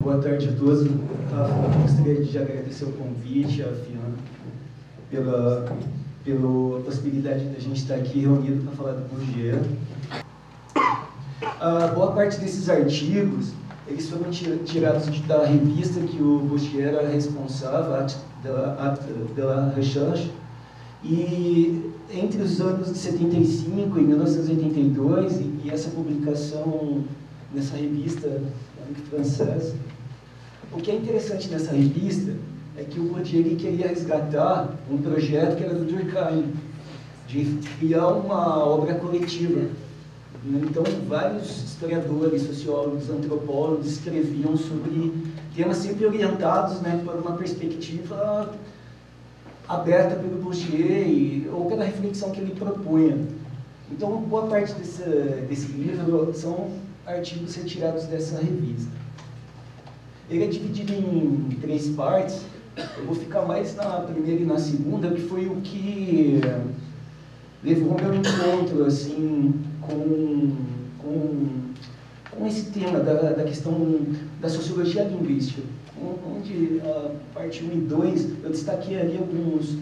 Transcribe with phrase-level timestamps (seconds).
[0.00, 0.86] Boa tarde a todos.
[0.86, 4.14] Eu gostaria de agradecer o convite, a Fiona,
[5.10, 5.76] pela,
[6.24, 9.60] pela possibilidade da gente estar aqui reunido para falar do Bourdieu.
[11.60, 13.52] A boa parte desses artigos,
[13.88, 18.06] eles foram tirados da revista que o Bourdieu era responsável,
[18.40, 20.30] de la Recherche,
[21.02, 27.02] e entre os anos de 75 e 1982, e essa publicação
[27.52, 28.40] nessa revista
[29.10, 29.74] francesa,
[30.72, 32.34] o que é interessante nessa revista
[32.76, 36.52] é que o Bourdieu queria resgatar um projeto que era do Durkheim,
[37.26, 37.44] de
[37.78, 39.68] criar uma obra coletiva.
[40.44, 45.12] Então, vários historiadores, sociólogos, antropólogos escreviam sobre
[45.54, 48.54] temas sempre orientados né, por uma perspectiva
[49.68, 53.18] aberta pelo Bourdieu ou pela reflexão que ele propunha.
[53.90, 56.70] Então, boa parte desse, desse livro são
[57.08, 58.90] artigos retirados dessa revista.
[60.30, 62.42] Ele é dividido em três partes.
[62.98, 66.40] Eu vou ficar mais na primeira e na segunda, que foi o que
[67.64, 70.52] levou meu encontro assim, com,
[70.98, 71.48] com,
[72.30, 74.00] com esse tema da, da questão
[74.40, 75.62] da sociologia linguística,
[76.00, 79.78] onde a parte 1 e 2 eu destaquei ali alguns,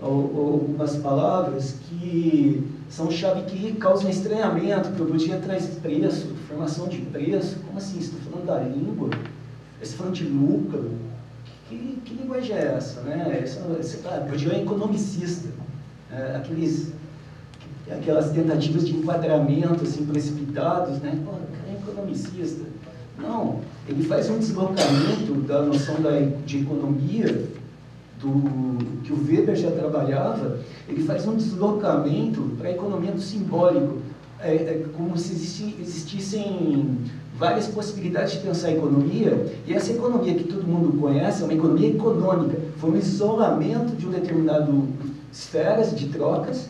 [0.00, 6.98] algumas palavras que são chave que causam estranhamento, porque o Bourdieu traz preço, formação de
[6.98, 9.08] preço, como assim, estou falando da língua?
[9.80, 10.92] Esse falando de lucro,
[11.68, 13.00] que, que linguagem é essa?
[13.00, 13.40] Né?
[13.42, 15.48] Essa, esse, ah, é economicista.
[16.10, 16.92] É, aqueles,
[17.90, 21.18] aquelas tentativas de enquadramento assim, precipitados, né?
[21.24, 22.62] Pô, o cara é economicista.
[23.18, 26.10] Não, ele faz um deslocamento da noção da,
[26.44, 27.48] de economia
[28.20, 30.58] do, que o Weber já trabalhava,
[30.88, 34.01] ele faz um deslocamento para a economia do simbólico,
[34.42, 36.98] é, é como se existi, existissem
[37.38, 41.54] várias possibilidades de pensar a economia, e essa economia que todo mundo conhece é uma
[41.54, 44.88] economia econômica, foi um isolamento de um determinado
[45.32, 46.68] esferas de trocas,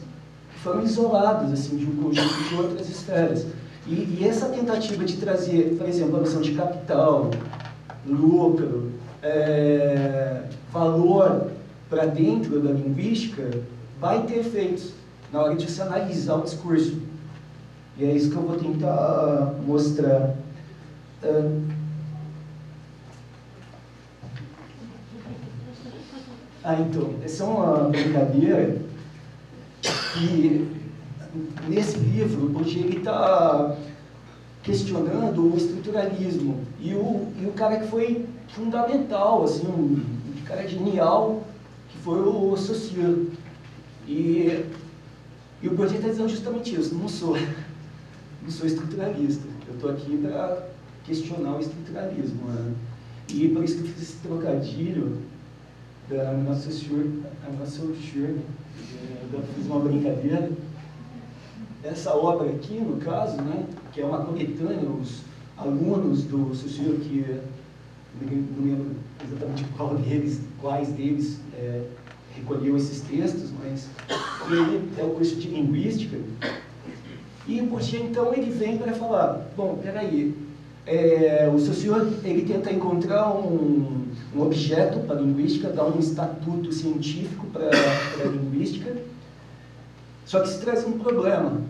[0.62, 3.46] foram isolados assim, de um conjunto de outras esferas.
[3.86, 7.30] E, e essa tentativa de trazer, por exemplo, a noção de capital,
[8.06, 11.48] lucro, é, valor
[11.90, 13.50] para dentro da linguística,
[14.00, 14.92] vai ter efeitos
[15.32, 16.96] na hora de se analisar o discurso.
[17.96, 20.34] E é isso que eu vou tentar mostrar.
[26.64, 28.78] Ah, então, essa é uma brincadeira
[30.14, 30.68] que
[31.68, 33.76] nesse livro, porque ele está
[34.62, 41.42] questionando o estruturalismo e o, e o cara que foi fundamental, assim, um cara genial,
[41.88, 43.30] que foi o Saussure.
[44.06, 44.64] E,
[45.62, 47.36] e o Bourdieu está dizendo justamente isso, não sou,
[48.42, 50.68] não sou estruturalista, eu estou aqui para
[51.04, 52.44] questionar o estruturalismo.
[52.48, 52.74] Né?
[53.28, 55.18] E por isso que eu fiz esse trocadilho
[56.08, 57.20] da nossa Saussure,
[59.32, 60.50] eu fiz uma brincadeira.
[61.84, 65.22] Essa obra aqui, no caso, né, que é uma coletânea, os
[65.56, 67.40] alunos do Saussure, que
[68.20, 71.86] não lembro exatamente qual deles, quais deles é,
[72.34, 73.88] recolheu esses textos, mas
[74.50, 76.18] ele é o curso de linguística.
[77.46, 80.34] E o Bourdieu, então, ele vem para falar, bom, peraí,
[80.86, 86.72] é, o Saussure, ele tenta encontrar um, um objeto para a linguística, dar um estatuto
[86.72, 88.96] científico para a linguística,
[90.24, 91.60] só que isso traz um problema.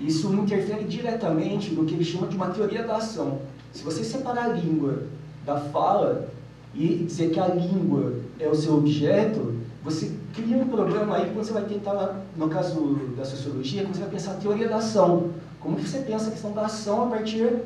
[0.00, 3.40] Isso interfere diretamente no que ele chama de uma teoria da ação.
[3.72, 5.04] Se você separar a língua
[5.44, 6.28] da fala
[6.74, 9.54] e dizer que a língua é o seu objeto,
[9.84, 14.10] você cria um problema aí quando você vai tentar, no caso da sociologia, você vai
[14.10, 15.30] pensar a teoria da ação.
[15.60, 17.62] Como que você pensa a questão da ação a partir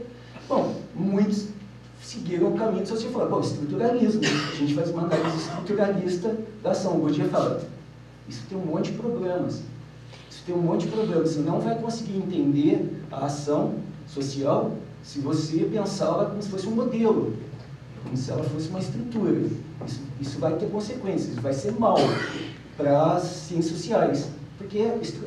[0.49, 1.49] Bom, muitos
[2.01, 6.71] seguiram o caminho de você falar, bom, estruturalismo, a gente faz uma análise estruturalista da
[6.71, 6.97] ação.
[6.97, 7.61] O Bourdieu fala,
[8.29, 9.63] isso tem um monte de problemas.
[10.31, 11.31] Isso tem um monte de problemas.
[11.31, 13.75] Você não vai conseguir entender a ação
[14.07, 14.71] social
[15.03, 17.35] se você pensá-la como se fosse um modelo,
[18.07, 19.33] como se ela fosse uma estrutura.
[19.85, 21.97] Isso, isso vai ter consequências, vai ser mal
[22.77, 24.31] para as ciências sociais.
[24.57, 24.79] Porque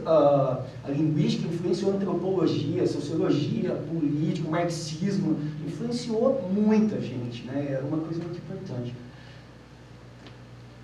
[0.08, 5.38] a, a, linguística influenciou a antropologia, a sociologia, política, o marxismo,
[5.68, 7.68] influenciou muita gente, né?
[7.70, 8.96] Era uma coisa muito importante.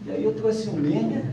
[0.05, 1.23] E aí eu trouxe um meme.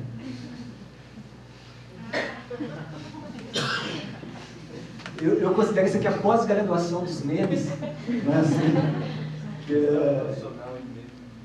[5.20, 9.21] Eu, eu considero isso aqui a pós-graduação dos memes, né?
[9.66, 10.34] Que, é,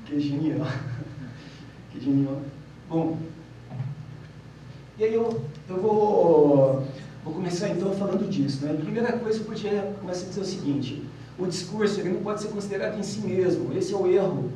[0.06, 0.66] que é genial.
[1.90, 2.42] Que genial.
[2.88, 3.18] Bom,
[4.98, 6.86] e aí eu, eu vou,
[7.24, 8.64] vou começar então falando disso.
[8.64, 8.72] Né?
[8.72, 11.02] A primeira coisa, eu podia começar a dizer o seguinte,
[11.38, 13.72] o discurso ele não pode ser considerado em si mesmo.
[13.76, 14.50] Esse é o erro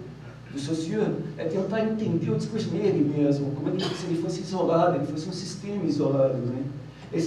[0.52, 5.06] do Saussure, é tentar entender o discurso nele mesmo, como se ele fosse isolado, ele
[5.06, 6.38] fosse um sistema isolado.
[6.38, 6.64] Né?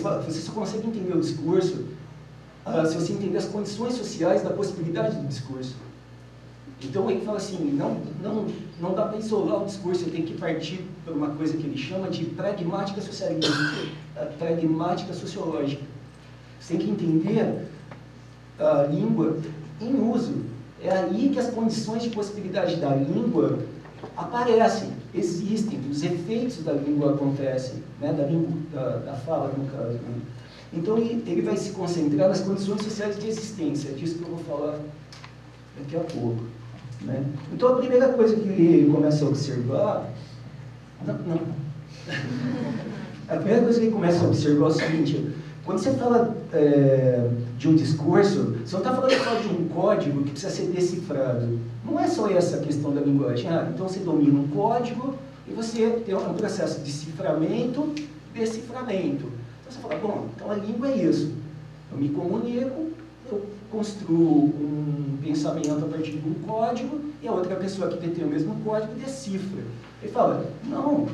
[0.02, 1.86] Fala, você só consegue entender o discurso
[2.66, 5.76] ah, se você entender as condições sociais da possibilidade do discurso.
[6.82, 8.48] Então ele fala assim, não, não,
[8.82, 11.78] não dá para isolar o discurso, ele tem que partir para uma coisa que ele
[11.78, 13.54] chama de pragmática socialista,
[14.38, 15.84] pragmática sociológica.
[16.60, 17.68] Você tem que entender
[18.60, 19.38] a língua
[19.82, 20.44] em uso.
[20.82, 23.60] É aí que as condições de possibilidade da língua
[24.16, 28.14] aparecem, existem, os efeitos da língua acontecem, né?
[28.14, 29.94] da, língua, da, da fala, no caso.
[29.94, 30.22] Né?
[30.74, 34.80] Então ele vai se concentrar nas condições sociais de existência, disso que eu vou falar
[35.78, 36.44] daqui a pouco.
[37.02, 37.24] Né?
[37.54, 40.10] Então a primeira coisa que ele começa a observar.
[41.06, 41.40] Não, não.
[43.28, 45.34] A primeira coisa que ele começa a observar é o seguinte:
[45.66, 47.28] quando você fala é,
[47.58, 51.60] de um discurso, você não está falando só de um código que precisa ser decifrado.
[51.84, 53.50] Não é só essa questão da linguagem.
[53.50, 55.16] Ah, então você domina um código
[55.48, 57.94] e você tem um processo de ciframento,
[58.34, 59.26] deciframento.
[59.26, 61.34] Então você fala, bom, então a língua é isso.
[61.92, 62.92] Eu me comunico,
[63.32, 68.24] eu construo um pensamento a partir de um código e a outra pessoa que detém
[68.26, 69.64] o mesmo código decifra.
[70.02, 71.08] Ele fala, não,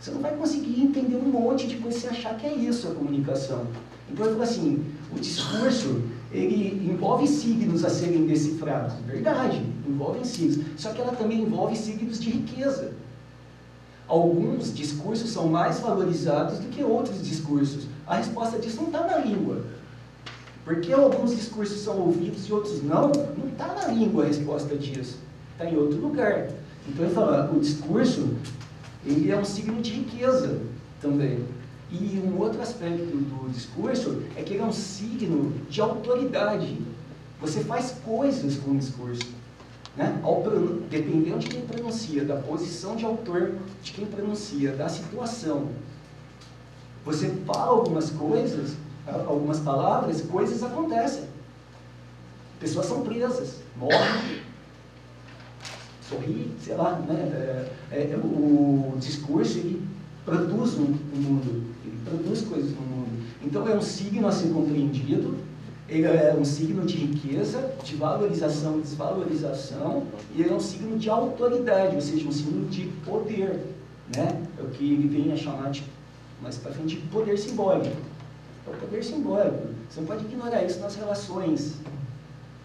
[0.00, 2.94] você não vai conseguir entender um monte de coisa se achar que é isso a
[2.94, 3.66] comunicação.
[4.10, 8.94] Então ele fala assim, o discurso, ele envolve signos a serem decifrados.
[9.06, 10.58] Verdade, envolve signos.
[10.76, 12.92] Só que ela também envolve signos de riqueza.
[14.06, 17.86] Alguns discursos são mais valorizados do que outros discursos.
[18.06, 19.64] A resposta disso não está na língua.
[20.66, 25.16] Porque alguns discursos são ouvidos e outros não, não está na língua a resposta disso.
[25.52, 26.50] Está em outro lugar.
[26.88, 28.34] Então ele fala, o discurso,
[29.06, 30.60] ele é um signo de riqueza
[31.00, 31.44] também.
[31.88, 36.76] E um outro aspecto do discurso é que ele é um signo de autoridade.
[37.40, 39.22] Você faz coisas com o discurso.
[39.96, 40.20] Né?
[40.90, 43.54] Dependendo de quem pronuncia, da posição de autor
[43.84, 45.68] de quem pronuncia, da situação.
[47.04, 48.74] Você fala algumas coisas
[49.06, 51.24] algumas palavras, coisas acontecem.
[52.58, 54.40] Pessoas são presas, morrem,
[56.08, 57.14] sorri, sei lá, né?
[57.90, 59.86] É, é, é o discurso ele
[60.24, 63.26] produz um, um, mundo, ele produz coisas no mundo.
[63.42, 65.36] Então é um signo a ser compreendido,
[65.88, 70.04] ele é um signo de riqueza, de valorização e desvalorização,
[70.34, 73.60] e ele é um signo de autoridade, ou seja, um signo de poder,
[74.16, 74.42] né?
[74.58, 75.84] É o que ele vem a chamar de,
[76.42, 77.96] mais para frente, de poder simbólico.
[78.66, 79.68] É o poder simbólico.
[79.88, 81.74] Você não pode ignorar isso nas relações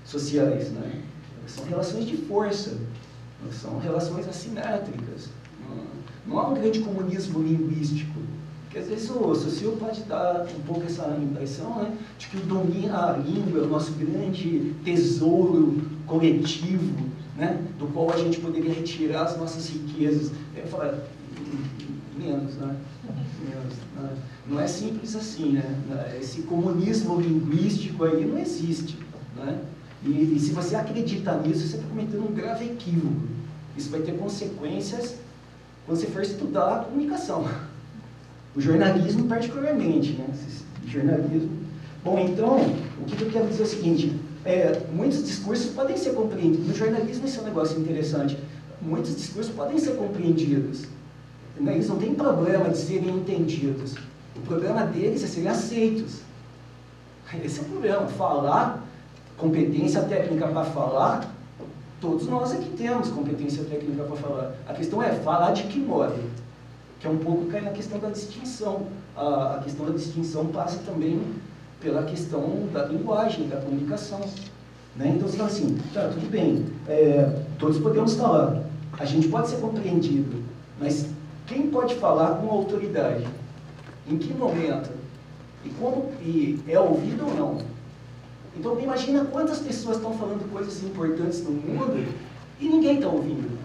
[0.05, 0.71] sociais.
[0.71, 1.03] Né?
[1.47, 2.77] São relações de força,
[3.51, 5.29] são relações assimétricas.
[6.25, 8.19] Não há um grande comunismo linguístico.
[8.63, 12.41] Porque às vezes o socio pode dar um pouco essa impressão né, de que o
[12.41, 16.95] domínio a língua é o nosso grande tesouro coletivo,
[17.35, 20.31] né, do qual a gente poderia retirar as nossas riquezas.
[20.55, 20.99] Eu falo,
[22.17, 22.77] menos, né?
[23.43, 24.15] Menos, né?
[24.47, 26.17] Não é simples assim, né?
[26.19, 28.97] Esse comunismo linguístico aí não existe,
[29.35, 29.59] né?
[30.03, 33.21] E, e se você acredita nisso, você está cometendo um grave equívoco.
[33.77, 35.15] Isso vai ter consequências
[35.85, 37.47] quando você for estudar a comunicação.
[38.55, 40.27] O jornalismo particularmente, né?
[40.85, 41.49] jornalismo.
[42.03, 42.57] Bom, então,
[42.99, 46.67] o que eu quero dizer é o seguinte, é, muitos discursos podem ser compreendidos.
[46.67, 48.37] No jornalismo isso é um negócio interessante.
[48.81, 50.85] Muitos discursos podem ser compreendidos.
[51.59, 51.75] Né?
[51.75, 53.95] Eles não têm problema de serem entendidos.
[54.35, 56.21] O problema deles é serem aceitos.
[57.43, 58.07] Esse é o problema.
[58.07, 58.83] Falar,
[59.37, 61.33] competência técnica para falar,
[61.99, 64.53] todos nós aqui temos competência técnica para falar.
[64.67, 66.29] A questão é falar de que modo?
[66.99, 68.87] Que é um pouco cai na questão da distinção.
[69.15, 71.21] A, a questão da distinção passa também
[71.79, 74.21] pela questão da linguagem, da comunicação.
[74.95, 75.13] Né?
[75.15, 78.61] Então você fala assim, tá, tudo bem, é, todos podemos falar,
[78.99, 80.43] a gente pode ser compreendido,
[80.79, 81.07] mas
[81.47, 83.25] quem pode falar com autoridade?
[84.11, 84.89] Em que momento?
[85.63, 87.57] E como e é ouvido ou não?
[88.57, 92.13] Então imagina quantas pessoas estão falando coisas importantes no mundo
[92.59, 93.57] e ninguém está ouvindo.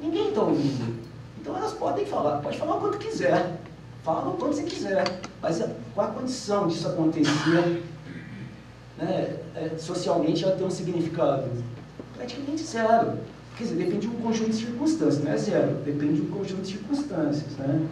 [0.00, 1.00] Ninguém está ouvindo.
[1.40, 3.60] Então elas podem falar, pode falar o quanto quiser.
[4.02, 5.20] Fala o quanto você quiser.
[5.40, 5.62] Mas
[5.94, 7.84] qual a condição disso acontecer?
[8.98, 11.44] Né, é, socialmente ela tem um significado?
[12.16, 13.18] Praticamente zero.
[13.56, 16.62] Quer dizer, depende de um conjunto de circunstâncias, não é zero, depende de um conjunto
[16.62, 17.52] de circunstâncias.
[17.58, 17.86] Né?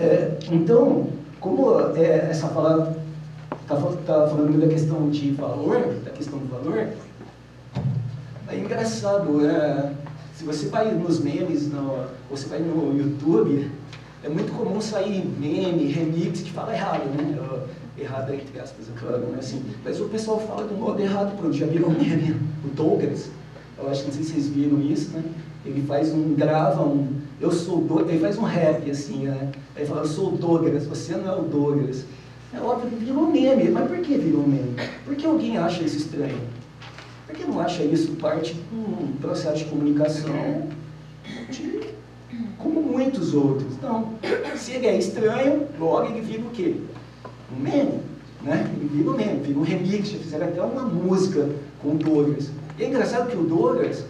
[0.00, 2.96] É, então, como é, essa palavra
[3.60, 6.88] está tá falando da questão de valor, da questão do valor,
[8.48, 9.92] é engraçado, é,
[10.34, 13.70] se você vai nos memes, no, você vai no YouTube,
[14.24, 17.38] é muito comum sair meme, remix que fala errado, né?
[17.98, 19.62] errada entre aspas, é claro, não é assim.
[19.84, 22.40] Mas o pessoal fala do modo errado, pronto, já virou meme.
[22.64, 23.28] O Douglas,
[23.78, 25.22] eu acho que não sei se vocês viram isso, né?
[25.66, 29.50] Ele faz um, grava um, eu sou Douglas, ele faz um rap assim, né?
[29.74, 32.04] Ele fala, eu sou o Douglas, você não é o Douglas.
[32.52, 34.74] É óbvio que virou meme, mas por que virou meme?
[35.04, 36.40] Porque alguém acha isso estranho.
[37.26, 40.68] Por que não acha isso parte de um processo de comunicação
[41.48, 41.80] de,
[42.58, 43.80] como muitos outros?
[43.80, 44.14] Não.
[44.56, 46.76] Se ele é estranho, logo ele vira o quê?
[47.56, 48.00] Um meme.
[48.42, 48.68] Né?
[48.76, 51.48] Ele vira um meme, vira um remix, fizeram até uma música
[51.80, 52.50] com o Douglas.
[52.78, 54.04] E é engraçado que o Douglas,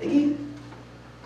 [0.00, 0.36] ele,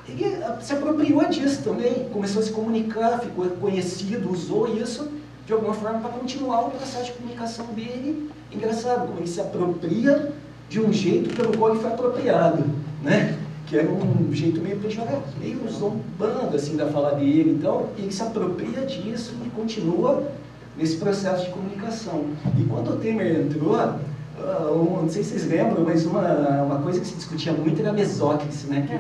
[0.08, 5.08] ele se apropriou disso também, começou a se comunicar, ficou conhecido, usou isso
[5.46, 8.30] de alguma forma para continuar o processo de comunicação dele.
[8.52, 10.32] Engraçado, como ele se apropria
[10.68, 12.64] de um jeito pelo qual ele foi apropriado,
[13.02, 13.38] né?
[13.66, 17.56] Que era um jeito meio pejorativo, meio zombando assim da fala dele.
[17.58, 20.30] Então, ele se apropria disso e continua
[20.76, 22.24] nesse processo de comunicação.
[22.58, 27.00] E quando o Temer entrou, uh, não sei se vocês lembram, mas uma, uma coisa
[27.00, 28.86] que se discutia muito era a mesóclise, né?
[28.86, 28.94] Que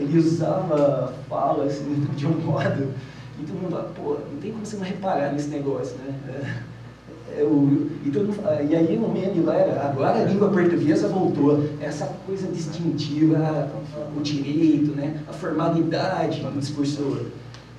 [0.00, 2.88] ele, usava fala assim, de um modo
[3.40, 6.14] e todo mundo fala, pô, não tem como você não reparar nesse negócio, né?
[6.28, 8.34] É, é, o, e, todo
[8.68, 13.70] e aí no meme lá era, agora a língua portuguesa voltou, essa coisa distintiva,
[14.16, 15.20] o direito, né?
[15.28, 17.26] a formalidade do discurso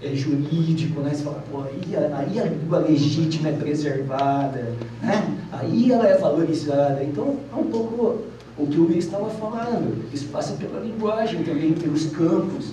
[0.02, 1.12] é, jurídico, né?
[1.14, 5.38] Você fala, pô, aí, aí a língua legítima é preservada, né?
[5.52, 7.04] aí ela é valorizada.
[7.04, 8.22] Então, é um pouco
[8.58, 10.06] o que o Luiz estava falando.
[10.14, 12.72] Isso passa pela linguagem também, pelos campos.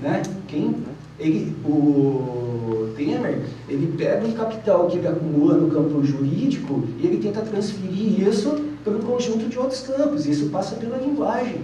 [0.00, 0.22] Né?
[0.46, 0.74] Quem
[1.18, 7.18] ele, o Temer, ele pega um capital que ele acumula no campo jurídico e ele
[7.18, 10.26] tenta transferir isso para um conjunto de outros campos.
[10.26, 11.60] Isso passa pela linguagem.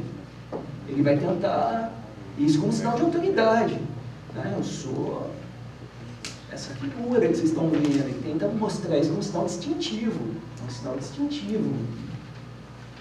[0.88, 1.92] Ele vai tentar
[2.36, 3.78] isso como sinal de autoridade.
[4.34, 4.54] Né?
[4.56, 5.30] Eu sou
[6.50, 7.86] essa figura que vocês estão vendo.
[7.86, 10.20] Ele tenta mostrar isso como sinal distintivo.
[10.66, 11.70] Um sinal distintivo.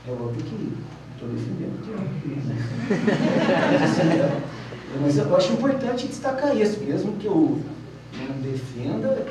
[0.05, 0.73] É óbvio que
[1.13, 2.09] estou defendendo o Trump.
[2.45, 4.41] Né?
[5.01, 7.59] Mas eu acho importante destacar isso, mesmo que eu
[8.13, 9.25] não defenda,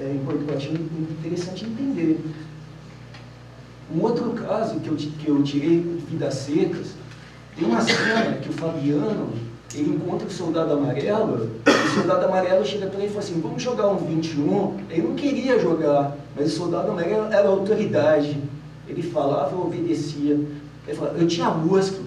[0.00, 2.20] é importante, interessante entender.
[3.94, 6.94] Um outro caso que eu, que eu tirei Vidas Secas,
[7.56, 9.32] tem uma cena que o Fabiano,
[9.74, 13.40] ele encontra o soldado amarelo, e o soldado amarelo chega para ele e fala assim,
[13.40, 14.78] vamos jogar um 21.
[14.88, 18.38] Ele não queria jogar, mas o soldado amarelo era autoridade.
[18.92, 20.34] Ele falava, eu obedecia.
[20.86, 22.04] Ele falava, eu tinha músculo,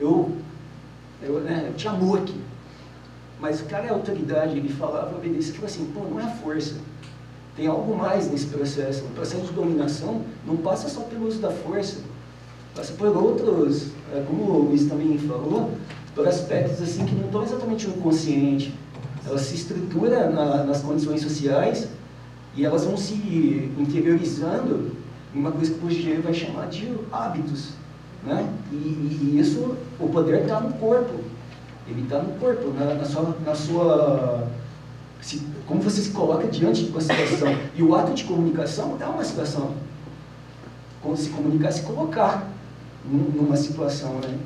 [0.00, 0.32] eu
[1.22, 2.34] eu, né, eu tinha aqui.
[3.40, 6.76] Mas o cara é autoridade, ele falava, obedecia, tipo assim, pô, não é força.
[7.56, 9.04] Tem algo mais nesse processo.
[9.04, 11.98] O processo de dominação não passa só pelo uso da força,
[12.74, 15.72] passa por outros, é, como o Luiz também falou,
[16.14, 18.74] por aspectos assim que não estão exatamente no consciente.
[19.26, 21.88] Ela se estrutura na, nas condições sociais
[22.56, 23.14] e elas vão se
[23.78, 24.92] interiorizando
[25.34, 27.70] uma coisa que o Bourdieu vai chamar de hábitos.
[28.24, 28.48] Né?
[28.72, 31.20] E, e, isso, o poder está no corpo.
[31.86, 34.48] Ele está no corpo, na, na, sua, na sua
[35.20, 37.48] se, como você se coloca diante de uma situação.
[37.74, 39.72] E o ato de comunicação é uma situação.
[41.02, 42.48] Como se comunicar, se colocar
[43.04, 44.14] numa situação.
[44.14, 44.38] Né?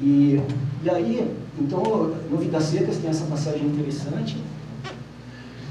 [0.00, 0.40] E,
[0.82, 1.82] e aí, então,
[2.30, 4.36] no Vidas Secas tem essa passagem interessante.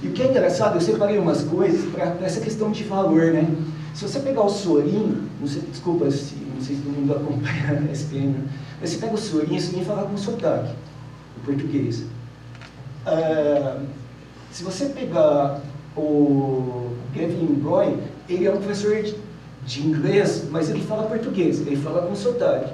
[0.03, 3.47] E o que é engraçado, eu separei umas coisas para essa questão de valor, né?
[3.95, 7.91] Se você pegar o Sorin, sei, desculpa se não sei se todo mundo acompanha a
[7.93, 8.35] SPM,
[8.81, 10.73] mas você pega o Sorin, isso vem falar com sotaque,
[11.37, 12.03] o português.
[13.07, 13.85] Uh,
[14.51, 15.61] se você pegar
[15.95, 17.97] o Kevin Roy,
[18.27, 19.15] ele é um professor de,
[19.65, 22.73] de inglês, mas ele fala português, ele fala com sotaque.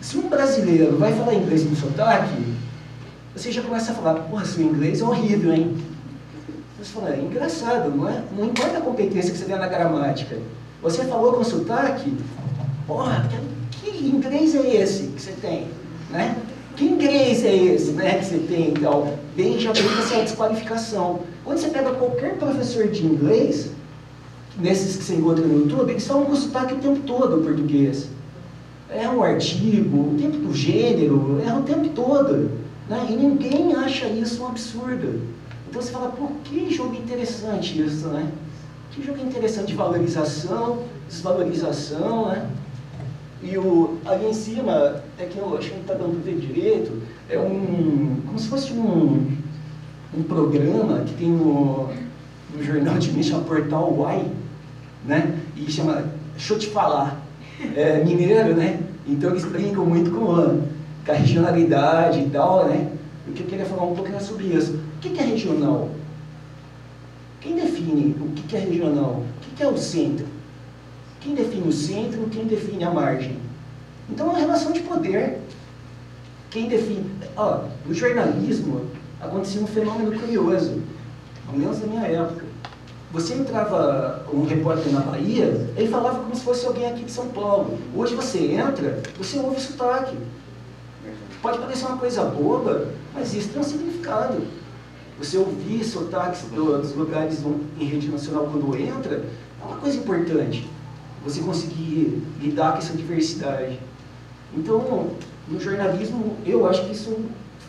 [0.00, 2.42] Se um brasileiro vai falar inglês com sotaque,
[3.36, 5.76] você já começa a falar, porra, seu inglês é horrível, hein?
[6.78, 8.22] Você fala, é engraçado, não é?
[8.36, 10.36] Não importa a competência que você tem na gramática.
[10.82, 12.14] Você falou com sotaque,
[12.86, 13.26] porra,
[13.72, 15.68] que, inglês é esse que você tem?
[16.10, 16.36] Né?
[16.76, 18.68] Que inglês é esse né, que você tem?
[18.68, 21.20] Então, bem, já vem essa desqualificação.
[21.42, 23.70] Quando você pega qualquer professor de inglês,
[24.58, 28.08] nesses que você encontra no YouTube, eles falam com sotaque o tempo todo o português.
[28.90, 32.50] É um artigo, o tempo do gênero, é o tempo todo.
[32.88, 33.06] Né?
[33.08, 35.22] E ninguém acha isso um absurdo.
[35.68, 38.30] Então você fala, pô, que jogo interessante isso, né?
[38.92, 42.48] Que jogo interessante de valorização, desvalorização, né?
[43.42, 47.02] E o, ali em cima, é que eu acho que não está dando ver direito,
[47.28, 49.36] é um, como se fosse um,
[50.16, 51.90] um programa que tem no,
[52.54, 54.30] no jornal de chama Portal Y,
[55.06, 55.38] né?
[55.56, 56.04] E chama
[56.36, 57.20] Deixa eu te falar.
[57.74, 58.80] É mineiro, né?
[59.06, 60.26] Então eles brincam muito com
[61.06, 62.88] com a regionalidade e tal, né?
[63.28, 64.74] O que eu queria falar um pouco era sobre isso.
[64.74, 65.90] O que é regional?
[65.90, 65.90] O
[67.40, 69.22] Quem define o que é regional?
[69.52, 70.26] O que é o centro?
[71.20, 72.28] Quem define o centro?
[72.30, 73.36] Quem define a margem?
[74.08, 75.40] Então é uma relação de poder.
[76.50, 77.10] Quem define.
[77.36, 78.86] Ó, no jornalismo
[79.20, 80.80] acontecia um fenômeno curioso,
[81.48, 82.44] ao menos na minha época.
[83.12, 87.28] Você entrava um repórter na Bahia, ele falava como se fosse alguém aqui de São
[87.28, 87.78] Paulo.
[87.94, 90.16] Hoje você entra, você ouve sotaque.
[91.46, 94.42] Pode parecer uma coisa boba, mas isso tem um significado.
[95.16, 97.38] Você ouvir sotaques dos lugares
[97.78, 99.22] em rede nacional quando entra,
[99.62, 100.68] é uma coisa importante.
[101.24, 103.78] Você conseguir lidar com essa diversidade.
[104.56, 105.10] Então,
[105.46, 107.16] no jornalismo, eu acho que isso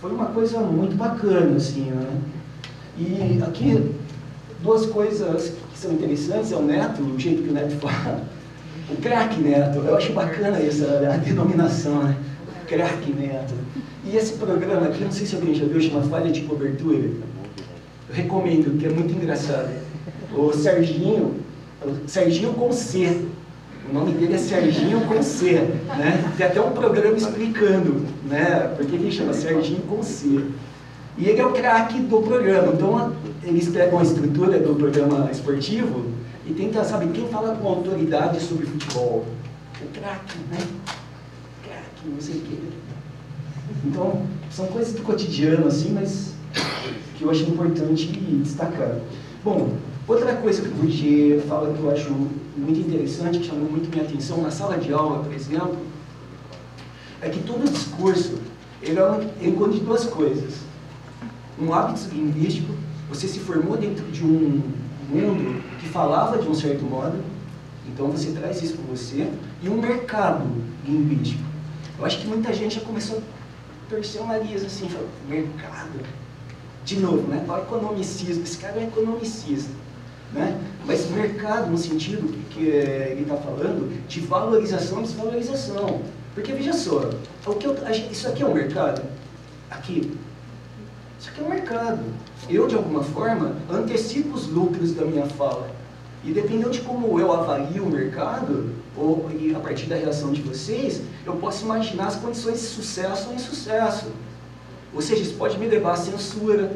[0.01, 2.19] foi uma coisa muito bacana, assim, né?
[2.97, 3.91] E aqui,
[4.63, 8.23] duas coisas que são interessantes, é o Neto, o jeito que o Neto fala,
[8.89, 12.17] o craque Neto, eu acho bacana essa a denominação, né?
[12.67, 13.53] Craque Neto.
[14.05, 17.09] E esse programa aqui, não sei se alguém já viu, chama Falha de Cobertura.
[18.09, 19.69] Eu recomendo, que é muito engraçado.
[20.35, 21.35] O Serginho,
[21.83, 23.25] o Serginho com C,
[23.89, 25.53] o nome dele é Serginho com C,
[25.97, 26.33] né?
[26.37, 28.73] Tem até um programa explicando, né?
[28.75, 30.41] Porque ele chama Serginho com C.
[31.17, 32.73] E ele é o craque do programa.
[32.73, 36.05] Então, eles pegam a estrutura do programa esportivo
[36.45, 39.25] e tentam, sabe, quem fala com autoridade sobre futebol?
[39.81, 40.57] O craque, né?
[42.19, 42.57] Sei o quê.
[43.85, 46.33] Então, são coisas do cotidiano, assim, mas
[47.17, 48.07] que eu acho importante
[48.43, 48.99] destacar.
[49.43, 49.73] Bom,
[50.07, 52.11] outra coisa que o Bourdieu fala que eu acho
[52.55, 55.77] muito interessante, que chamou muito minha atenção na sala de aula, por exemplo,
[57.21, 58.35] é que todo discurso
[58.81, 60.55] ele, é encontra duas coisas.
[61.59, 62.73] Um hábito linguístico,
[63.09, 64.61] você se formou dentro de um
[65.09, 67.17] mundo que falava de um certo modo,
[67.87, 69.31] então você traz isso com você,
[69.63, 70.45] e um mercado
[70.85, 71.43] linguístico.
[71.99, 75.99] Eu acho que muita gente já começou a torcer o nariz assim, falou, mercado?
[76.85, 77.43] De novo, né?
[77.47, 79.71] O economicismo, esse cara é economicista.
[80.33, 80.59] Né?
[80.85, 86.01] Mas mercado, no sentido que eh, ele está falando, de valorização e desvalorização.
[86.35, 87.09] Porque veja só,
[87.45, 87.75] o que eu,
[88.11, 89.01] isso aqui é um mercado?
[89.69, 90.13] Aqui.
[91.19, 92.03] Isso aqui é um mercado.
[92.47, 95.69] Eu, de alguma forma, antecipo os lucros da minha fala.
[96.23, 100.41] E dependendo de como eu avalio o mercado, ou e a partir da reação de
[100.41, 104.07] vocês, eu posso imaginar as condições de sucesso ou insucesso.
[104.93, 106.75] Ou seja, isso pode me levar à censura,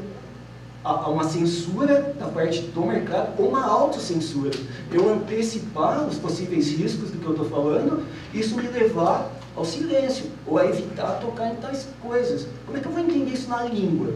[0.84, 4.52] a, uma censura da parte do mercado ou uma autocensura.
[4.92, 10.26] Eu antecipar os possíveis riscos do que eu estou falando, isso me levar ao silêncio,
[10.48, 12.48] ou a evitar tocar em tais coisas.
[12.66, 14.14] Como é que eu vou entender isso na língua?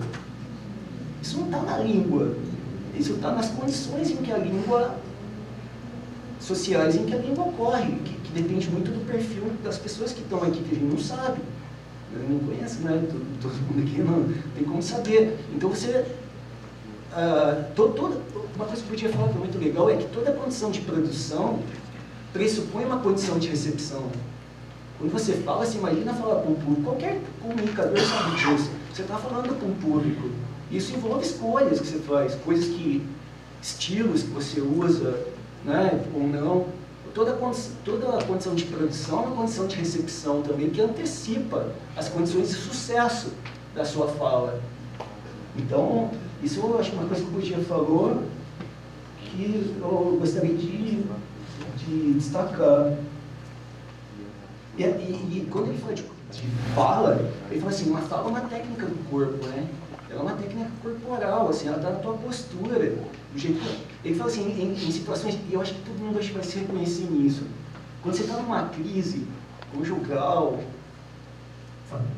[1.22, 2.36] Isso não está na língua.
[2.98, 4.96] Isso está nas condições em que a língua,
[6.46, 10.22] sociais em que a língua ocorre, que, que depende muito do perfil das pessoas que
[10.22, 11.40] estão aqui, que a gente não sabe.
[12.30, 13.04] Não conhece, né?
[13.12, 15.38] Todo, todo mundo aqui não tem como saber.
[15.54, 16.06] Então você
[17.16, 18.22] Uh, todo,
[18.58, 20.82] uma coisa que eu podia falar que é muito legal é que toda condição de
[20.82, 21.60] produção
[22.34, 24.12] pressupõe uma condição de recepção.
[25.00, 26.84] Quando você fala, você imagina falar para um público.
[26.84, 28.70] Qualquer comunicador sabe disso.
[28.94, 30.30] Você está falando para um público.
[30.70, 33.02] Isso envolve escolhas que você faz, coisas que.
[33.62, 35.18] estilos que você usa,
[35.66, 36.68] né, ou não.
[37.14, 37.32] Toda,
[37.86, 42.50] toda a condição de produção é uma condição de recepção também que antecipa as condições
[42.50, 43.32] de sucesso
[43.74, 44.62] da sua fala.
[45.58, 46.12] Então,
[46.44, 48.24] isso eu acho que uma coisa que o Bugia falou
[49.36, 51.04] que eu gostaria de,
[51.78, 52.98] de destacar.
[54.78, 58.32] E, e, e, quando ele fala de, de, fala, ele fala assim, uma fala é
[58.32, 59.68] uma técnica do corpo, né?
[60.10, 62.94] Ela é uma técnica corporal, assim, ela está na tua postura.
[63.34, 66.14] Do jeito que, ele fala assim, em, em situações, e eu acho que todo mundo
[66.14, 67.44] vai se reconhecer nisso.
[68.02, 69.26] Quando você está numa crise
[69.74, 70.60] conjugal,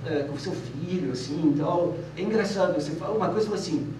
[0.05, 3.93] é, com seu filho, assim, tal, é engraçado, você fala uma coisa e fala assim,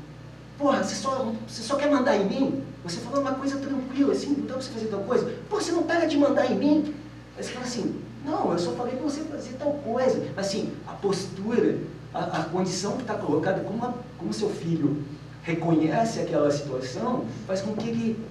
[0.58, 2.64] Porra, você só, você só quer mandar em mim?
[2.84, 5.32] Você falou uma coisa tranquila, assim, não dá pra você fazer tal coisa?
[5.50, 6.96] Pô, você não pega de mandar em mim?
[7.38, 10.26] Aí você fala assim, não, eu só falei para você fazer tal coisa.
[10.36, 11.78] Assim, a postura,
[12.12, 15.04] a, a condição que está colocada, como, a, como seu filho
[15.48, 18.26] reconhece aquela situação, faz com que ele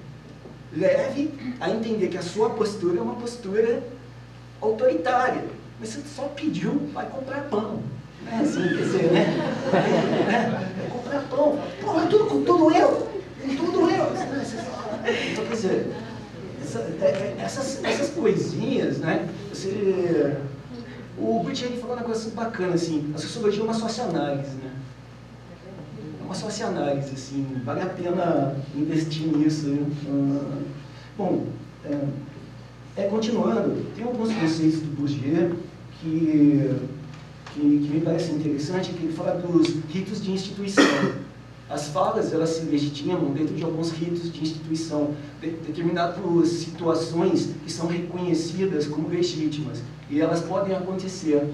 [0.77, 3.83] leve a entender que a sua postura é uma postura
[4.61, 5.45] autoritária.
[5.81, 7.81] Mas você só pediu, vai comprar pão.
[8.31, 9.27] É assim, quer dizer, né?
[10.29, 11.59] É, é comprar pão.
[11.81, 13.09] Porra, tudo com tudo eu.
[13.57, 14.07] Tudo eu.
[15.33, 15.93] Então, quer dizer,
[16.63, 19.27] essa, é, é, essas, essas coisinhas, né?
[19.51, 20.37] Você,
[21.17, 24.71] o Buttigieg falou um negócio bacana, assim, a sociologia é uma socioanálise, né?
[26.27, 29.69] Uma socioanálise, assim, vale a pena investir nisso.
[29.69, 29.87] Né?
[31.17, 31.47] Bom,
[31.85, 31.99] é,
[32.97, 35.57] é, continuando, tem alguns conceitos do Bourdieu
[36.01, 36.79] que
[37.57, 40.85] que, que me parece interessante, que ele fala dos ritos de instituição.
[41.69, 47.73] As falas, elas se legitimam dentro de alguns ritos de instituição, de, determinadas situações que
[47.73, 51.49] são reconhecidas como legítimas, e elas podem acontecer.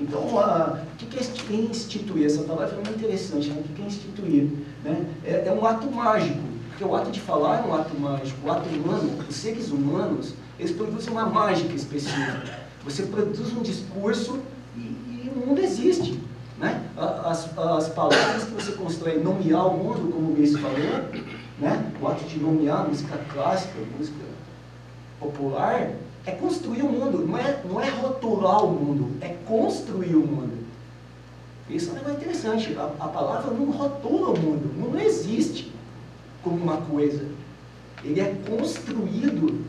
[0.00, 2.26] Então, a, o que é instituir?
[2.26, 3.62] Essa palavra é muito interessante, né?
[3.64, 4.48] o que é instituir?
[4.84, 5.06] Né?
[5.24, 8.50] É, é um ato mágico, porque o ato de falar é um ato mágico, o
[8.50, 12.60] ato humano, os seres humanos, eles produzem uma mágica específica.
[12.84, 14.40] Você produz um discurso
[14.76, 16.18] e, e o mundo existe.
[16.58, 16.82] Né?
[16.96, 20.78] As, as palavras que você constrói, nomear o mundo, como o Luiz falou,
[21.58, 21.92] né?
[22.00, 24.24] o ato de nomear música clássica, música
[25.20, 25.90] popular,
[26.24, 30.62] é construir o mundo, não é, não é rotular o mundo, é construir o mundo.
[31.68, 32.76] Isso é um negócio interessante.
[32.76, 35.72] A, a palavra não rotula o mundo, o mundo não existe
[36.42, 37.26] como uma coisa.
[38.04, 39.64] Ele é construído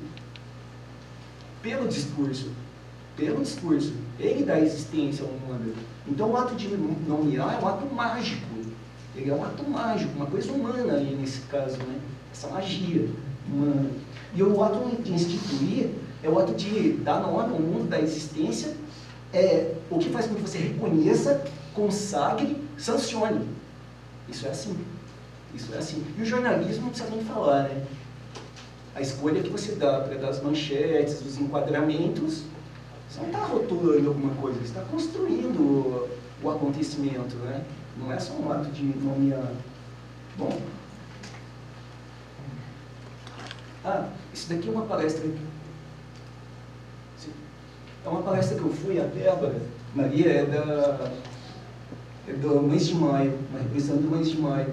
[1.62, 2.52] pelo discurso.
[3.16, 3.94] Pelo discurso.
[4.20, 5.76] Ele dá existência ao mundo.
[6.08, 6.68] Então o ato de
[7.08, 8.54] nomear é um ato mágico.
[9.16, 12.00] Ele é um ato mágico, uma coisa humana aí nesse caso, né?
[12.32, 13.08] Essa magia
[13.48, 13.92] humana.
[14.36, 15.92] E o ato de instituir
[16.24, 18.76] é o ato de dar nome ao mundo da existência,
[19.34, 23.48] é o que faz com que você reconheça, consagre, sancione.
[24.30, 24.78] Isso é assim.
[25.54, 26.04] Isso é assim.
[26.18, 27.86] E o jornalismo não precisa nem falar, né?
[28.96, 32.44] A escolha que você dá para dar as manchetes, os enquadramentos,
[33.10, 36.10] você não está rotulando alguma coisa, você está construindo
[36.42, 37.64] o acontecimento, né?
[37.98, 39.52] Não é só um ato de nomear.
[40.38, 40.60] Bom.
[43.86, 45.28] Ah, isso daqui é uma palestra.
[48.06, 49.56] É uma palestra que eu fui, a Débora
[49.96, 51.12] Maria é da
[52.28, 54.68] é do mês de maio, uma representação do mês de maio.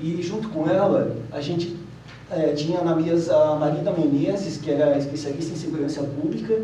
[0.00, 1.76] E junto com ela, a gente
[2.30, 6.56] é, tinha na mesa a Marida Menezes, que era especialista em segurança pública,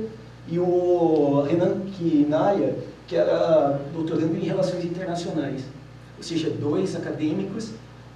[0.48, 2.76] e o Renan Kinaya,
[3.07, 5.62] que era doutorando em relações internacionais.
[6.16, 7.70] Ou seja, dois acadêmicos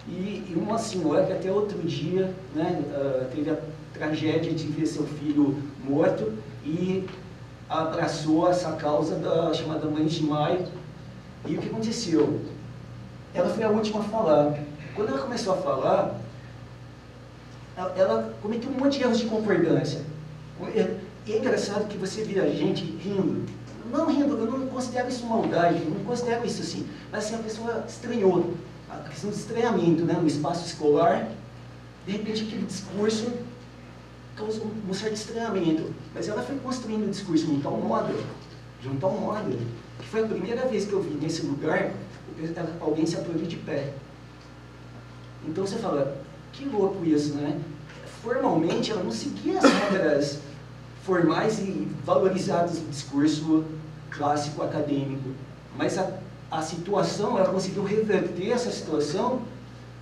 [0.09, 3.57] e, e uma senhora que até outro dia né, uh, teve a
[3.93, 6.33] tragédia de ver seu filho morto
[6.65, 7.05] e
[7.69, 10.67] abraçou essa causa da chamada Mãe de Maio.
[11.47, 12.41] E o que aconteceu?
[13.35, 14.59] Ela foi a última a falar.
[14.95, 16.15] Quando ela começou a falar,
[17.77, 20.01] ela cometeu um monte de erros de concordância.
[21.27, 23.47] E é engraçado que você vira a gente rindo.
[23.93, 26.87] Não rindo, eu não considero isso maldade, não considero isso assim.
[27.13, 28.55] Mas assim, a pessoa estranhou.
[28.91, 31.29] A questão de estranhamento né, no espaço escolar.
[32.07, 33.31] De repente aquele discurso
[34.35, 35.93] causou um certo estranhamento.
[36.15, 38.15] Mas ela foi construindo o discurso de um tal modo,
[38.81, 39.59] de um tal modo,
[39.99, 41.93] que foi a primeira vez que eu vi nesse lugar
[42.81, 43.93] alguém se aplaudir de pé.
[45.47, 46.17] Então você fala,
[46.53, 47.59] que louco isso, né?
[48.23, 50.39] Formalmente ela não seguia as regras
[51.05, 53.65] formais e valorizadas do discurso
[54.11, 55.31] clássico acadêmico.
[55.77, 56.11] Mas a,
[56.51, 59.43] a situação, ela conseguiu reverter essa situação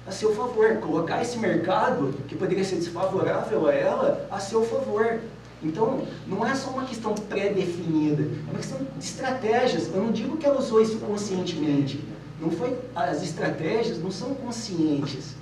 [0.06, 5.20] a seu favor, colocar esse mercado, que poderia ser desfavorável a ela, a seu favor.
[5.62, 9.88] Então, não é só uma questão pré-definida, é uma questão de estratégias.
[9.92, 12.02] Eu não digo que ela usou isso conscientemente.
[12.40, 15.34] Não foi, as estratégias não são conscientes.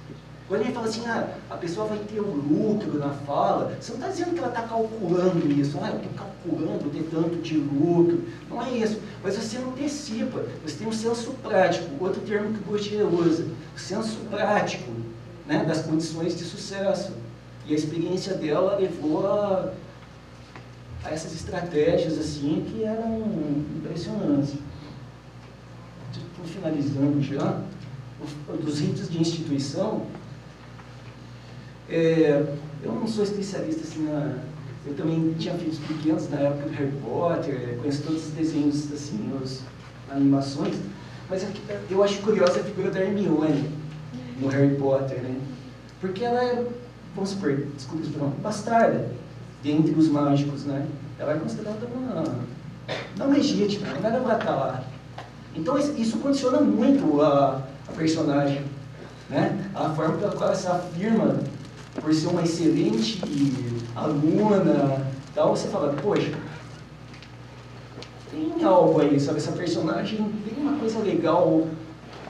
[0.46, 3.98] Quando gente fala assim, ah, a pessoa vai ter um lucro na fala, você não
[3.98, 8.22] está dizendo que ela está calculando isso, ah, eu estou calculando ter tanto de lucro.
[8.50, 9.00] Não é isso.
[9.22, 14.18] Mas você antecipa, você tem um senso prático, outro termo que Bourdieu usa, o senso
[14.30, 14.92] prático
[15.46, 17.12] né, das condições de sucesso.
[17.66, 19.72] E a experiência dela levou a,
[21.04, 23.20] a essas estratégias assim que eram
[23.76, 24.54] impressionantes.
[26.10, 27.60] Estou finalizando já.
[28.62, 30.06] Dos ritos de instituição,
[31.90, 32.42] é,
[32.82, 34.38] eu não sou especialista assim na.
[34.86, 39.30] Eu também tinha filhos pequenos na época do Harry Potter, conheço todos os desenhos, assim,
[39.42, 39.62] as
[40.10, 40.76] animações,
[41.28, 41.46] mas
[41.90, 43.70] eu acho curiosa a figura da Hermione
[44.40, 45.38] no Harry Potter, né?
[46.00, 46.66] Porque ela é,
[47.14, 49.10] vamos supor, desculpa expressão, bastarda
[49.64, 50.86] dentre os mágicos, né?
[51.18, 52.24] Ela é considerada uma.
[53.16, 54.84] não legítima, não era pra estar lá.
[55.56, 58.62] Então isso condiciona muito a, a personagem,
[59.30, 59.70] né?
[59.74, 61.40] A forma pela qual ela se afirma
[62.00, 63.22] por ser uma excelente
[63.94, 66.32] aluna, então você fala, poxa,
[68.30, 69.38] tem algo aí, sabe?
[69.38, 71.66] Essa personagem tem uma coisa legal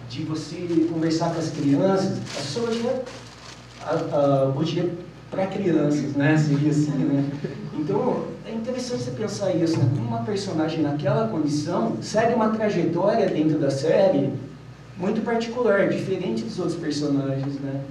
[0.08, 2.18] de você conversar com as crianças.
[2.18, 3.02] A sociologia,
[3.82, 4.46] a, a
[5.34, 6.36] para crianças, né?
[6.38, 7.30] Seria assim, né?
[7.74, 9.90] Então, é interessante você pensar isso, né?
[9.94, 14.32] Como uma personagem naquela condição segue uma trajetória dentro da série
[14.96, 17.82] muito particular, diferente dos outros personagens, né?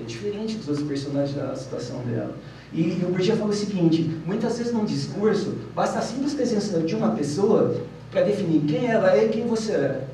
[0.00, 2.34] É diferente dos outros personagens da situação dela.
[2.72, 6.94] E, o Bourdieu falou o seguinte, muitas vezes num discurso, basta a simples presença de
[6.94, 7.80] uma pessoa
[8.10, 10.04] para definir quem ela é e quem você é.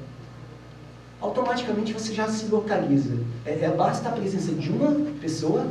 [1.20, 3.14] automaticamente você já se localiza.
[3.44, 5.66] É, é basta a presença de uma pessoa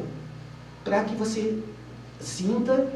[0.90, 1.60] para que você
[2.20, 2.88] sinta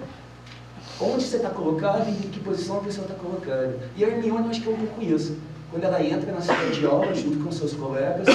[0.99, 3.77] onde você está colocado e em que posição a pessoa está colocada.
[3.95, 5.37] E a Hermione, eu acho que é um pouco isso.
[5.69, 8.25] Quando ela entra na sala de aula, junto com seus colegas,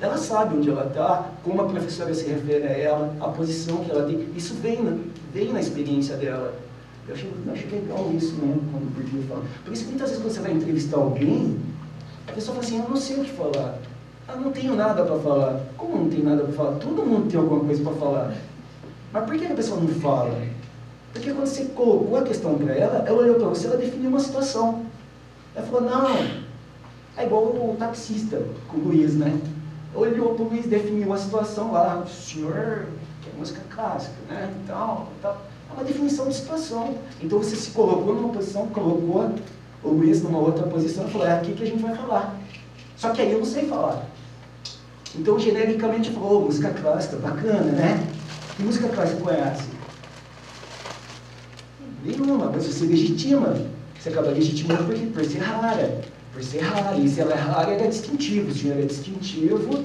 [0.00, 3.90] ela sabe onde ela está, como a professora se refere a ela, a posição que
[3.90, 4.26] ela tem.
[4.34, 4.96] Isso vem na,
[5.34, 6.54] vem na experiência dela.
[7.06, 9.44] Eu acho, eu acho legal isso, né, quando o Bourdieu fala.
[9.64, 11.58] Por isso que muitas vezes quando você vai entrevistar alguém,
[12.26, 13.78] a pessoa fala assim, eu não sei o que falar.
[14.28, 15.60] Eu não tenho nada para falar.
[15.76, 16.78] Como não tem nada para falar?
[16.78, 18.34] Todo mundo tem alguma coisa para falar.
[19.14, 20.36] Mas por que a pessoa não fala?
[21.12, 24.18] Porque quando você colocou a questão para ela, ela olhou para você, ela definiu uma
[24.18, 24.84] situação.
[25.54, 26.16] Ela falou, não,
[27.16, 29.40] é igual o taxista com o Luiz, né?
[29.94, 32.86] Olhou para o Luiz, definiu a situação lá, o senhor
[33.22, 34.52] quer música clássica, né?
[34.64, 36.98] Então, então, é uma definição de situação.
[37.22, 39.30] Então você se colocou numa posição, colocou
[39.84, 42.34] o Luiz numa outra posição e falou, é aqui que a gente vai falar.
[42.96, 44.06] Só que aí eu não sei falar.
[45.14, 48.13] Então, genericamente, falou, música clássica, bacana, né?
[48.56, 49.64] Que música clássica conhece?
[52.04, 53.56] Nenhuma, mas você legitima.
[53.98, 56.02] Você acaba legitimando por, por ser rara.
[56.32, 56.96] Por ser rara.
[56.96, 58.52] E se ela é rara, ela é distintiva.
[58.52, 59.84] Se ela é distintivo,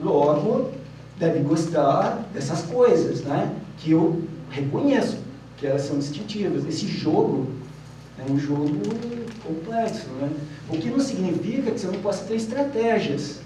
[0.00, 0.70] logo
[1.18, 3.54] deve gostar dessas coisas, né?
[3.78, 5.18] Que eu reconheço
[5.56, 6.64] que elas são distintivas.
[6.64, 7.48] Esse jogo
[8.18, 8.68] é um jogo
[9.44, 10.30] complexo, né?
[10.70, 13.40] O que não significa que você não possa ter estratégias.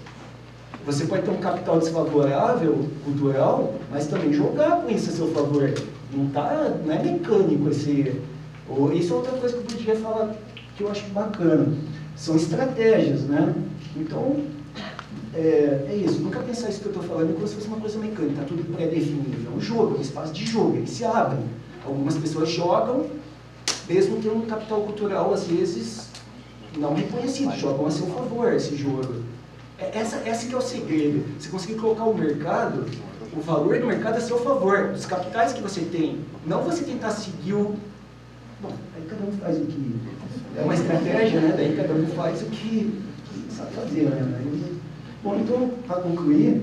[0.85, 5.73] Você pode ter um capital desfavorável, cultural, mas também jogar com isso a seu favor.
[6.13, 8.19] Não, tá, não é mecânico esse.
[8.67, 10.35] Ou, isso é outra coisa que eu podia falar
[10.75, 11.73] que eu acho bacana.
[12.17, 13.55] São estratégias, né?
[13.95, 14.41] Então,
[15.33, 16.19] é, é isso.
[16.19, 18.75] Nunca pensar isso que eu estou falando como se fosse uma coisa mecânica, está tudo
[18.75, 19.47] pré-definido.
[19.51, 21.45] É um jogo, é um espaço de jogo, eles se abrem.
[21.85, 23.05] Algumas pessoas jogam,
[23.87, 26.07] mesmo tendo um capital cultural, às vezes,
[26.77, 29.32] não reconhecido, jogam a seu favor esse jogo.
[29.83, 31.25] É, essa, essa que é o segredo.
[31.37, 32.85] Você conseguir colocar o mercado,
[33.35, 36.19] o valor do mercado a seu favor, os capitais que você tem.
[36.45, 37.75] Não você tentar seguir o.
[38.61, 39.95] Bom, aí cada um faz o que.
[40.55, 41.53] É uma estratégia, né?
[41.55, 43.01] Daí cada um faz o que
[43.49, 44.61] sabe fazer, né?
[45.21, 46.61] Bom, então, para concluir,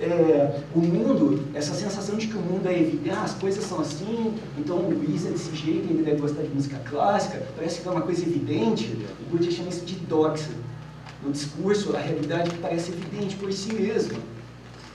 [0.00, 3.80] é, o mundo, essa sensação de que o mundo é evidente, ah, as coisas são
[3.80, 7.88] assim, então o Luiz é desse jeito, ele deve gostar de música clássica, parece que
[7.88, 10.48] é uma coisa evidente, o Buda chama isso de doxa
[11.22, 14.18] no discurso, a realidade parece evidente por si mesma.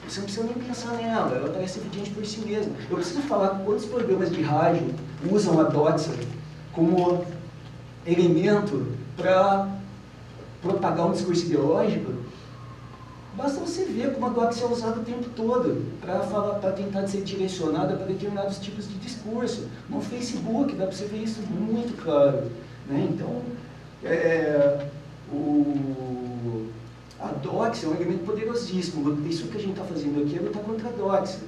[0.08, 2.74] Você não precisa nem pensar nela, ela parece evidente por si mesma.
[2.90, 4.94] Eu preciso falar quantos programas de rádio
[5.32, 6.12] usam a doxa
[6.74, 7.26] como
[8.06, 9.68] elemento para
[10.62, 12.14] propagar um discurso ideológico.
[13.36, 17.96] Basta você ver como a doxa é usada o tempo todo para tentar ser direcionada
[17.96, 19.68] para determinados tipos de discurso.
[19.90, 22.44] No Facebook dá para você ver isso muito claro.
[22.88, 23.08] Né?
[23.12, 23.42] Então,
[24.04, 24.88] é,
[25.32, 26.68] o,
[27.20, 29.28] a doxa é um elemento poderosíssimo.
[29.28, 31.40] Isso que a gente está fazendo aqui é lutar contra a doxa.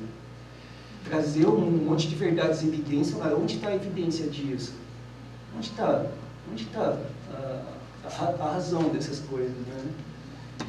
[1.05, 4.73] Trazer um monte de verdades em evidência, mas onde está a evidência disso?
[5.55, 6.05] Onde está
[6.51, 6.97] onde tá
[7.31, 7.61] a,
[8.05, 9.51] a, a, razão dessas coisas?
[9.51, 9.91] Né?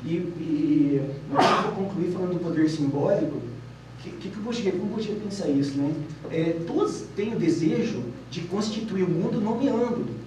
[0.04, 3.36] E, e eu vou concluir falando do poder simbólico.
[3.36, 5.76] O que, que, que eu podia, como podia pensar isso?
[5.76, 5.92] Né?
[6.30, 10.17] É, todos têm o desejo de constituir o mundo nomeando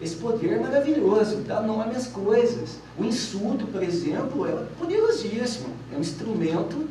[0.00, 2.76] esse poder é maravilhoso, dá nome às coisas.
[2.98, 5.68] O insulto, por exemplo, é poderosíssimo.
[5.92, 6.88] É um instrumento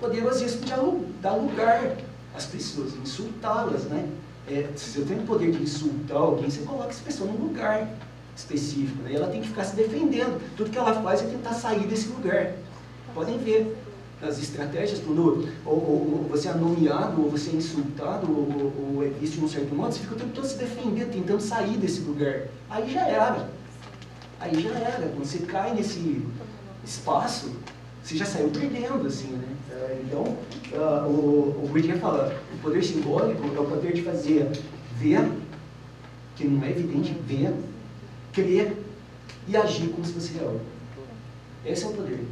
[0.00, 0.72] poderosíssimo de
[1.20, 1.96] dar lugar
[2.34, 4.08] às pessoas, insultá-las, né?
[4.48, 7.88] É, se você tem o poder de insultar alguém, você coloca essa pessoa num lugar
[8.36, 9.12] específico, né?
[9.12, 10.40] E ela tem que ficar se defendendo.
[10.56, 12.54] Tudo que ela faz é tentar sair desse lugar.
[13.14, 13.76] Podem ver
[14.22, 19.08] as estratégias, quando ou, ou, você é nomeado, ou você é insultado, ou, ou é
[19.08, 22.00] visto de um certo modo, você fica o tempo todo se defendendo, tentando sair desse
[22.00, 22.48] lugar.
[22.68, 23.48] Aí já era.
[24.38, 25.08] Aí já era.
[25.08, 26.22] Quando você cai nesse
[26.84, 27.50] espaço,
[28.02, 29.48] você já saiu perdendo, assim, né?
[29.72, 34.50] É, então, uh, o, o Whittier fala, o poder simbólico é o poder de fazer
[34.98, 35.26] ver,
[36.36, 37.54] que não é evidente, ver,
[38.32, 38.76] crer
[39.48, 40.60] e agir como se fosse real.
[41.64, 42.26] Esse é o poder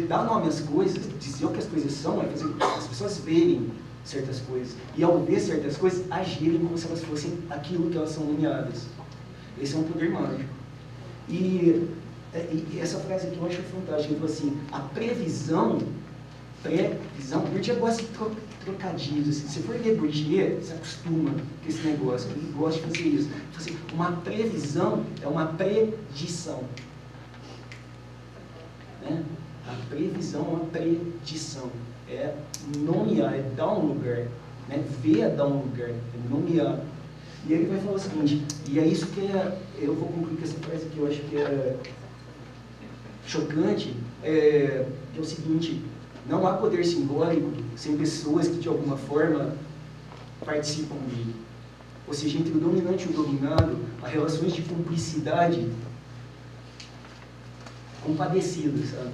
[0.00, 3.70] dar nome às coisas, dizer o que as coisas são, é fazer as pessoas verem
[4.04, 4.74] certas coisas.
[4.96, 8.86] E ao ver certas coisas, agirem como se elas fossem aquilo que elas são nomeadas.
[9.60, 10.48] Esse é um poder mágico.
[11.28, 11.88] E,
[12.34, 14.12] é, e essa frase aqui eu acho fantástica.
[14.12, 15.78] Ele falou assim, a previsão,
[16.62, 18.08] previsão, Bourdieu gosta de
[18.64, 19.28] trocadilhos.
[19.28, 19.48] Assim.
[19.48, 22.30] Se for ler Bourdieu, se acostuma com esse negócio.
[22.30, 23.30] Ele gosta de fazer isso.
[23.56, 26.64] Assim, uma previsão é uma predição.
[29.02, 29.22] Né?
[29.66, 31.70] A previsão uma predição.
[32.08, 32.34] É
[32.78, 34.26] nomear, é dar um lugar.
[34.68, 34.84] Né?
[35.00, 36.80] Ver é dar um lugar, é nomear.
[37.46, 40.44] E ele vai falar o seguinte, e é isso que é, eu vou concluir com
[40.44, 41.76] essa frase que eu acho que é,
[43.26, 45.82] chocante é, é o seguinte,
[46.28, 49.56] não há poder simbólico sem pessoas que de alguma forma
[50.44, 51.34] participam dele.
[52.06, 55.68] Ou seja, entre o dominante e o dominado, há relações de cumplicidade
[58.04, 59.12] compadecidas, sabe?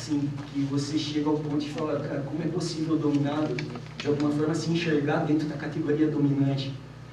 [0.00, 3.54] Assim, que você chega ao ponto de falar, cara, como é possível o dominado,
[3.98, 6.72] de alguma forma, se enxergar dentro da categoria dominante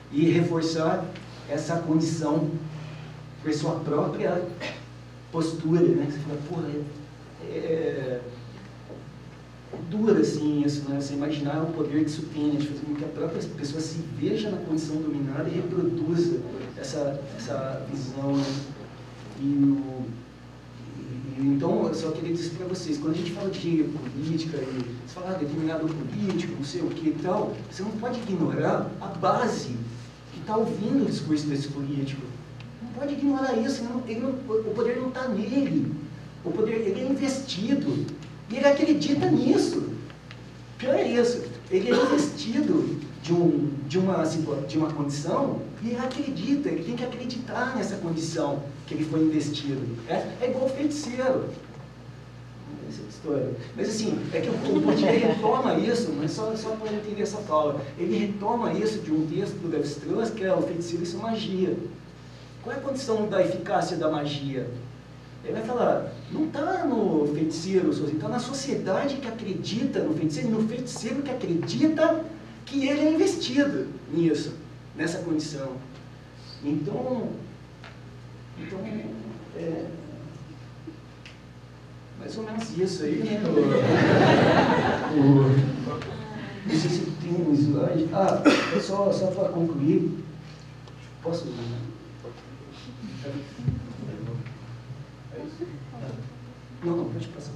[0.09, 1.05] e reforçar
[1.49, 2.49] essa condição
[3.43, 4.41] por sua própria
[5.33, 6.07] postura, né?
[6.09, 6.69] Você fala, porra,
[7.43, 8.21] é, é,
[9.73, 11.01] é dura assim isso, né?
[11.01, 12.55] Você imaginar o poder que isso tem, né?
[12.57, 16.39] de fazer com que a própria pessoa se veja na condição dominada e reproduza
[16.77, 18.45] essa, essa visão, né?
[19.41, 20.05] E o,
[21.39, 25.31] então, eu só queria dizer para vocês, quando a gente fala de política, e fala
[25.31, 29.75] ah, determinado político, não sei o que e tal, você não pode ignorar a base
[30.33, 32.21] que está ouvindo o discurso desse político.
[32.81, 35.93] Não pode ignorar isso, não, não, o poder não está nele.
[36.43, 38.05] O poder ele é investido.
[38.49, 39.89] E ele acredita nisso.
[40.79, 41.43] Pior é isso.
[41.69, 44.23] Ele é investido de, um, de, uma,
[44.67, 49.19] de uma condição e ele acredita, ele tem que acreditar nessa condição que ele foi
[49.19, 49.85] investido.
[50.07, 51.49] É, é igual feiticeiro.
[52.89, 53.51] Essa é história.
[53.75, 57.81] Mas assim, é que o Bourdieu retoma isso, mas só, só para entender essa fala.
[57.99, 61.77] Ele retoma isso de um texto do Levi-Strauss, que é o feiticeiro e sua magia.
[62.63, 64.69] Qual é a condição da eficácia da magia?
[65.43, 70.67] Ele vai falar, não está no feiticeiro, está na sociedade que acredita no feiticeiro, no
[70.67, 72.25] feiticeiro que acredita
[72.65, 74.53] que ele é investido nisso,
[74.95, 75.73] nessa condição.
[76.63, 77.29] Então,
[78.59, 78.79] então
[79.55, 79.85] é,
[82.19, 83.41] mais ou menos isso aí, né?
[83.45, 83.49] O,
[85.19, 85.77] o,
[86.65, 88.09] não sei se tem um slide.
[88.13, 88.43] Ah,
[88.81, 90.23] só, só para concluir,
[91.23, 91.45] posso.
[96.83, 97.51] Não, não, pode passar.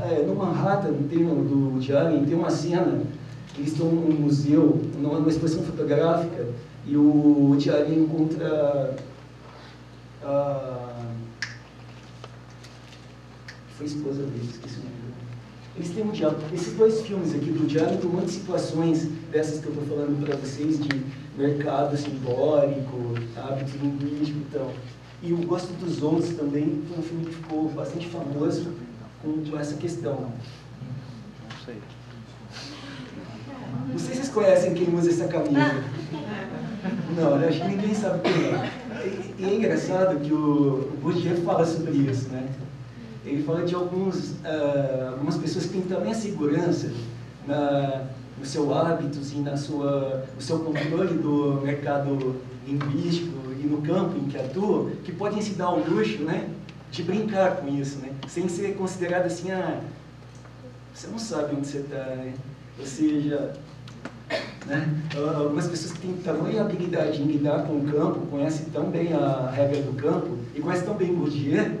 [0.00, 3.02] É, no Manhattan, tem, do Diário, tem uma cena
[3.58, 6.46] eles estão num museu, numa exposição fotográfica,
[6.86, 8.96] e o Tiago encontra
[10.22, 11.04] a...
[13.76, 14.96] Foi esposa dele, esqueci o nome
[15.76, 16.42] Eles têm um diálogo.
[16.52, 19.86] Esses dois filmes aqui do Diário tem um monte de situações dessas que eu estou
[19.86, 20.88] falando para vocês, de
[21.36, 24.72] mercado simbólico, hábitos linguísticos e tal.
[25.22, 28.72] E o Gosto dos Outros também foi um filme que ficou bastante famoso
[29.22, 30.14] com essa questão.
[30.20, 31.76] Não sei.
[33.90, 35.84] Não sei se vocês conhecem quem usa essa camisa.
[37.16, 38.70] Não, acho que ninguém sabe quem é.
[39.38, 42.48] E é engraçado que o, Bourdieu fala sobre isso, né?
[43.24, 46.90] Ele fala de alguns, uh, algumas pessoas que têm também a segurança
[47.46, 48.04] na,
[48.38, 52.36] no seu hábitos e na sua, no seu controle do mercado
[52.66, 56.48] linguístico e no campo em que atuam, que podem se dar o luxo, né,
[56.90, 58.12] de brincar com isso, né?
[58.28, 59.80] Sem ser considerado assim, ah,
[60.94, 62.32] você não sabe onde você está, né?
[62.78, 63.52] Ou seja,
[64.66, 65.02] né?
[65.16, 69.50] algumas pessoas que têm tamanha habilidade em lidar com o campo, conhecem tão bem a
[69.50, 71.78] regra do campo e conhecem tão bem Bourdieu,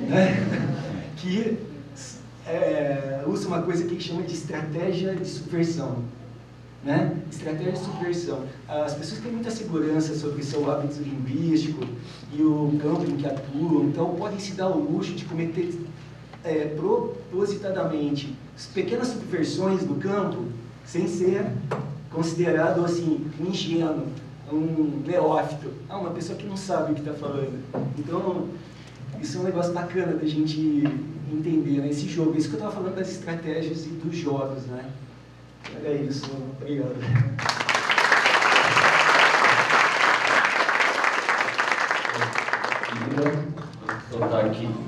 [0.00, 0.36] né?
[1.16, 1.58] que
[2.46, 5.98] é, usa uma coisa que chama de estratégia de subversão.
[6.82, 7.16] Né?
[7.30, 8.42] Estratégia de subversão.
[8.68, 11.82] As pessoas têm muita segurança sobre seu hábito linguístico
[12.30, 15.74] e o campo em que atuam, então podem se dar o luxo de cometer
[16.44, 18.36] é, propositadamente
[18.74, 20.44] pequenas subversões do campo
[20.84, 21.46] sem ser
[22.10, 24.06] considerado assim um ingênuo,
[24.52, 27.58] um neófito, ah, uma pessoa que não sabe o que está falando.
[27.98, 28.48] Então,
[29.20, 30.84] isso é um negócio bacana da gente
[31.32, 32.36] entender né, esse jogo.
[32.36, 34.90] Isso que eu estava falando das estratégias e dos jogos, né?
[35.84, 36.30] É isso.
[36.60, 36.94] Obrigado.
[44.10, 44.84] Vou soltar aqui.